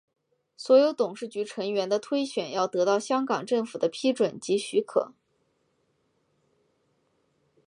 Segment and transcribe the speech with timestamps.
[0.57, 5.13] 所有董事局成员的推选要得到香港政府的批准及许可。